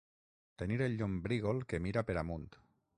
[0.61, 2.53] Tenir el llombrígol que mira per amunt.